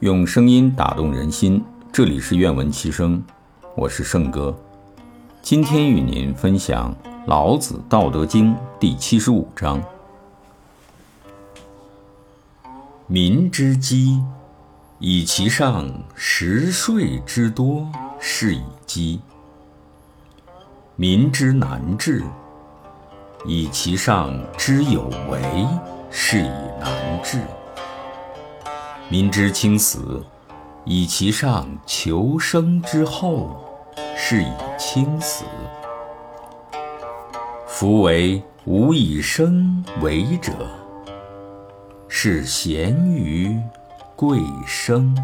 [0.00, 3.20] 用声音打动人心，这里是愿闻其声，
[3.74, 4.56] 我是圣哥。
[5.42, 6.94] 今天与您分享
[7.26, 9.82] 《老子·道德经》第七十五章：
[13.08, 14.22] 民之饥，
[15.00, 17.84] 以其上食税之多，
[18.20, 19.18] 是以饥；
[20.94, 22.22] 民之难治，
[23.44, 25.66] 以其上之有为，
[26.08, 27.40] 是以难治。
[29.10, 30.22] 民之轻死，
[30.84, 33.56] 以其上求生之厚，
[34.14, 35.44] 是以轻死。
[37.66, 40.52] 夫为无以生为者，
[42.06, 43.58] 是贤于
[44.14, 45.16] 贵生。